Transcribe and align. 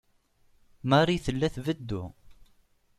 Marie 0.89 1.21
tella 1.25 1.47
tbeddu. 1.55 2.03